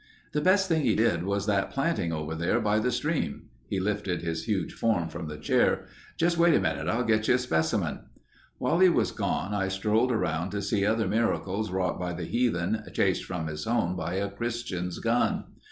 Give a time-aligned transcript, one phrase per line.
[0.31, 4.23] "The best thing he did was that planting over there by the stream." He lifted
[4.23, 5.85] his huge form from the chair.
[6.17, 6.87] "Just wait a minute.
[6.87, 7.99] I'll get you a specimen."
[8.57, 12.81] While he was gone I strolled around to see other miracles wrought by the heathen
[12.93, 15.43] chased from his home by a Christian's gun.